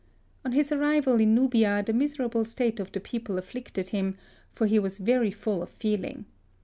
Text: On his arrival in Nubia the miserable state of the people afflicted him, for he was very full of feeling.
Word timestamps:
On 0.43 0.53
his 0.53 0.71
arrival 0.71 1.19
in 1.21 1.35
Nubia 1.35 1.83
the 1.83 1.93
miserable 1.93 2.43
state 2.43 2.79
of 2.79 2.91
the 2.91 2.99
people 2.99 3.37
afflicted 3.37 3.89
him, 3.89 4.17
for 4.51 4.65
he 4.65 4.79
was 4.79 4.97
very 4.97 5.29
full 5.29 5.61
of 5.61 5.69
feeling. 5.69 6.25